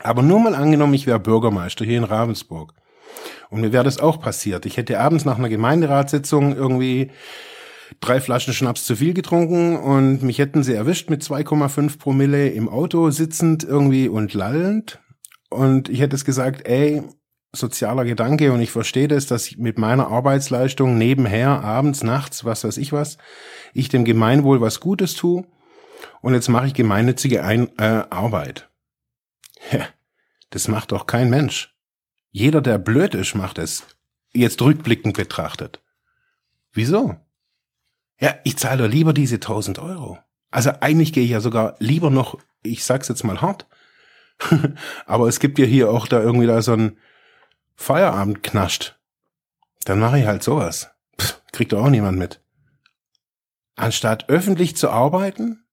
Aber 0.01 0.21
nur 0.21 0.39
mal 0.39 0.55
angenommen, 0.55 0.93
ich 0.93 1.07
wäre 1.07 1.19
Bürgermeister 1.19 1.83
hier 1.83 1.97
in 1.97 2.05
Ravensburg. 2.05 2.73
Und 3.49 3.61
mir 3.61 3.73
wäre 3.73 3.83
das 3.83 3.99
auch 3.99 4.21
passiert. 4.21 4.65
Ich 4.65 4.77
hätte 4.77 4.99
abends 4.99 5.25
nach 5.25 5.37
einer 5.37 5.49
Gemeinderatssitzung 5.49 6.55
irgendwie 6.55 7.11
drei 7.99 8.21
Flaschen 8.21 8.53
Schnaps 8.53 8.85
zu 8.85 8.95
viel 8.95 9.13
getrunken 9.13 9.77
und 9.77 10.23
mich 10.23 10.39
hätten 10.39 10.63
sie 10.63 10.73
erwischt 10.73 11.09
mit 11.09 11.23
2,5 11.23 11.97
Promille 11.97 12.49
im 12.49 12.69
Auto 12.69 13.09
sitzend 13.09 13.63
irgendwie 13.63 14.07
und 14.07 14.33
lallend. 14.33 14.99
Und 15.49 15.89
ich 15.89 15.99
hätte 15.99 16.15
es 16.15 16.25
gesagt, 16.25 16.67
ey, 16.67 17.03
sozialer 17.51 18.05
Gedanke 18.05 18.51
und 18.51 18.61
ich 18.61 18.71
verstehe 18.71 19.07
das, 19.07 19.25
dass 19.25 19.47
ich 19.47 19.57
mit 19.57 19.77
meiner 19.77 20.07
Arbeitsleistung 20.07 20.97
nebenher, 20.97 21.63
abends, 21.63 22.03
nachts, 22.03 22.45
was 22.45 22.63
weiß 22.63 22.77
ich 22.77 22.93
was, 22.93 23.17
ich 23.73 23.89
dem 23.89 24.05
Gemeinwohl 24.05 24.61
was 24.61 24.79
Gutes 24.79 25.15
tue 25.15 25.45
und 26.21 26.33
jetzt 26.33 26.49
mache 26.49 26.67
ich 26.67 26.73
gemeinnützige 26.73 27.43
Ein 27.43 27.69
äh, 27.79 28.03
Arbeit. 28.09 28.69
Ja, 29.71 29.87
das 30.51 30.67
macht 30.67 30.91
doch 30.91 31.07
kein 31.07 31.29
Mensch. 31.29 31.75
Jeder, 32.31 32.61
der 32.61 32.77
blöd 32.77 33.15
ist, 33.15 33.35
macht 33.35 33.57
es. 33.57 33.83
Jetzt 34.31 34.61
rückblickend 34.61 35.17
betrachtet. 35.17 35.81
Wieso? 36.71 37.17
Ja, 38.19 38.35
ich 38.43 38.57
zahle 38.57 38.87
lieber 38.87 39.13
diese 39.13 39.35
1000 39.35 39.79
Euro. 39.79 40.19
Also 40.51 40.71
eigentlich 40.81 41.13
gehe 41.13 41.23
ich 41.23 41.31
ja 41.31 41.41
sogar 41.41 41.75
lieber 41.79 42.09
noch, 42.09 42.37
ich 42.63 42.83
sag's 42.83 43.07
jetzt 43.07 43.23
mal 43.23 43.41
hart, 43.41 43.67
Aber 45.05 45.27
es 45.27 45.39
gibt 45.39 45.59
ja 45.59 45.65
hier 45.65 45.89
auch 45.91 46.07
da 46.07 46.21
irgendwie 46.21 46.47
da 46.47 46.61
so 46.61 46.73
ein 46.73 46.97
Feierabend 47.75 48.43
knascht. 48.43 48.99
Dann 49.85 49.99
mache 49.99 50.19
ich 50.19 50.25
halt 50.25 50.43
sowas. 50.43 50.91
Pff, 51.19 51.41
kriegt 51.51 51.73
doch 51.73 51.83
auch 51.83 51.89
niemand 51.89 52.17
mit. 52.17 52.41
Anstatt 53.75 54.29
öffentlich 54.29 54.75
zu 54.75 54.89
arbeiten, 54.89 55.65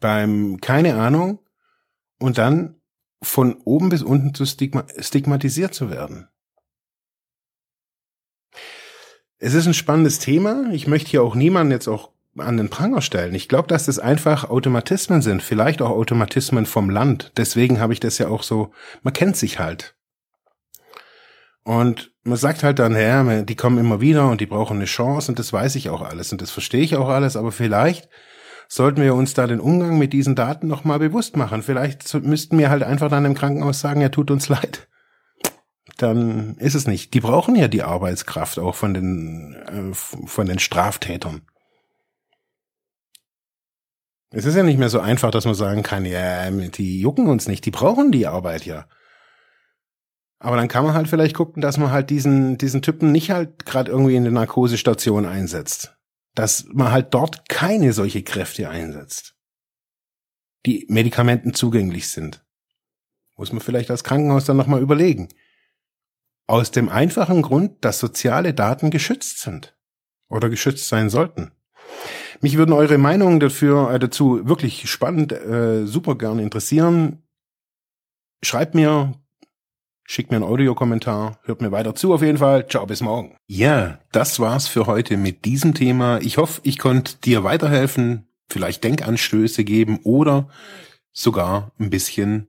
beim, 0.00 0.60
keine 0.60 0.96
Ahnung, 0.96 1.40
und 2.18 2.38
dann 2.38 2.80
von 3.22 3.54
oben 3.64 3.90
bis 3.90 4.02
unten 4.02 4.34
zu 4.34 4.44
stigma 4.44 4.84
stigmatisiert 4.98 5.74
zu 5.74 5.90
werden. 5.90 6.28
Es 9.38 9.54
ist 9.54 9.66
ein 9.66 9.74
spannendes 9.74 10.18
Thema. 10.18 10.70
Ich 10.72 10.86
möchte 10.86 11.10
hier 11.10 11.22
auch 11.22 11.34
niemanden 11.34 11.72
jetzt 11.72 11.88
auch 11.88 12.10
an 12.38 12.56
den 12.56 12.70
Pranger 12.70 13.02
stellen. 13.02 13.34
Ich 13.34 13.48
glaube, 13.48 13.68
dass 13.68 13.86
das 13.86 13.98
einfach 13.98 14.48
Automatismen 14.48 15.22
sind, 15.22 15.42
vielleicht 15.42 15.82
auch 15.82 15.90
Automatismen 15.90 16.66
vom 16.66 16.90
Land. 16.90 17.32
Deswegen 17.36 17.80
habe 17.80 17.92
ich 17.92 18.00
das 18.00 18.18
ja 18.18 18.28
auch 18.28 18.42
so, 18.42 18.72
man 19.02 19.12
kennt 19.12 19.36
sich 19.36 19.58
halt. 19.58 19.94
Und 21.64 22.12
man 22.22 22.36
sagt 22.36 22.62
halt 22.62 22.78
dann, 22.78 22.94
ja, 22.94 23.42
die 23.42 23.56
kommen 23.56 23.78
immer 23.78 24.00
wieder 24.00 24.28
und 24.30 24.40
die 24.40 24.46
brauchen 24.46 24.76
eine 24.76 24.84
Chance 24.84 25.32
und 25.32 25.38
das 25.38 25.52
weiß 25.52 25.74
ich 25.76 25.90
auch 25.90 26.02
alles 26.02 26.32
und 26.32 26.40
das 26.40 26.50
verstehe 26.50 26.82
ich 26.82 26.96
auch 26.96 27.08
alles, 27.08 27.36
aber 27.36 27.52
vielleicht 27.52 28.08
sollten 28.68 29.02
wir 29.02 29.14
uns 29.14 29.34
da 29.34 29.46
den 29.46 29.60
Umgang 29.60 29.98
mit 29.98 30.12
diesen 30.12 30.34
Daten 30.34 30.66
nochmal 30.66 30.98
bewusst 30.98 31.36
machen. 31.36 31.62
Vielleicht 31.62 32.12
müssten 32.22 32.58
wir 32.58 32.70
halt 32.70 32.82
einfach 32.82 33.08
dann 33.10 33.24
im 33.24 33.34
Krankenhaus 33.34 33.80
sagen, 33.80 34.00
ja, 34.00 34.08
tut 34.08 34.30
uns 34.30 34.48
leid. 34.48 34.88
Dann 35.96 36.56
ist 36.56 36.74
es 36.74 36.86
nicht. 36.86 37.14
Die 37.14 37.20
brauchen 37.20 37.56
ja 37.56 37.68
die 37.68 37.82
Arbeitskraft 37.82 38.58
auch 38.58 38.74
von 38.74 38.94
den, 38.94 39.54
äh, 39.54 39.94
von 39.94 40.46
den 40.46 40.58
Straftätern. 40.58 41.42
Es 44.30 44.44
ist 44.44 44.56
ja 44.56 44.62
nicht 44.62 44.78
mehr 44.78 44.90
so 44.90 45.00
einfach, 45.00 45.30
dass 45.30 45.44
man 45.44 45.54
sagen 45.54 45.82
kann, 45.82 46.04
ja, 46.04 46.50
die 46.50 47.00
jucken 47.00 47.28
uns 47.28 47.48
nicht, 47.48 47.64
die 47.64 47.70
brauchen 47.70 48.12
die 48.12 48.26
Arbeit 48.26 48.66
ja. 48.66 48.86
Aber 50.38 50.56
dann 50.56 50.68
kann 50.68 50.84
man 50.84 50.94
halt 50.94 51.08
vielleicht 51.08 51.34
gucken, 51.34 51.62
dass 51.62 51.78
man 51.78 51.90
halt 51.90 52.10
diesen, 52.10 52.58
diesen 52.58 52.82
Typen 52.82 53.12
nicht 53.12 53.30
halt 53.30 53.64
gerade 53.64 53.90
irgendwie 53.90 54.16
in 54.16 54.24
der 54.24 54.32
Narkosestation 54.32 55.24
einsetzt. 55.24 55.96
Dass 56.34 56.66
man 56.70 56.92
halt 56.92 57.14
dort 57.14 57.48
keine 57.48 57.94
solche 57.94 58.22
Kräfte 58.22 58.68
einsetzt, 58.68 59.34
die 60.66 60.84
Medikamenten 60.90 61.54
zugänglich 61.54 62.08
sind. 62.08 62.44
Muss 63.36 63.52
man 63.52 63.62
vielleicht 63.62 63.90
als 63.90 64.04
Krankenhaus 64.04 64.44
dann 64.44 64.58
nochmal 64.58 64.82
überlegen. 64.82 65.28
Aus 66.46 66.70
dem 66.70 66.88
einfachen 66.88 67.42
Grund, 67.42 67.84
dass 67.84 67.98
soziale 67.98 68.54
Daten 68.54 68.90
geschützt 68.90 69.40
sind 69.40 69.76
oder 70.28 70.48
geschützt 70.48 70.88
sein 70.88 71.10
sollten. 71.10 71.50
Mich 72.40 72.56
würden 72.56 72.72
eure 72.72 72.98
Meinungen 72.98 73.40
dafür, 73.40 73.90
äh, 73.90 73.98
dazu 73.98 74.46
wirklich 74.48 74.88
spannend, 74.90 75.32
äh, 75.32 75.86
super 75.86 76.16
gern 76.16 76.38
interessieren. 76.38 77.22
Schreibt 78.42 78.74
mir, 78.74 79.14
schickt 80.04 80.30
mir 80.30 80.36
einen 80.36 80.44
Audiokommentar, 80.44 81.40
hört 81.44 81.62
mir 81.62 81.72
weiter 81.72 81.94
zu 81.94 82.12
auf 82.12 82.22
jeden 82.22 82.38
Fall. 82.38 82.68
Ciao, 82.68 82.86
bis 82.86 83.00
morgen. 83.00 83.36
Ja, 83.48 83.98
das 84.12 84.38
war's 84.38 84.68
für 84.68 84.86
heute 84.86 85.16
mit 85.16 85.44
diesem 85.44 85.74
Thema. 85.74 86.18
Ich 86.20 86.36
hoffe, 86.36 86.60
ich 86.64 86.78
konnte 86.78 87.16
dir 87.24 87.42
weiterhelfen, 87.42 88.28
vielleicht 88.48 88.84
Denkanstöße 88.84 89.64
geben 89.64 90.00
oder 90.04 90.48
sogar 91.12 91.72
ein 91.78 91.90
bisschen 91.90 92.48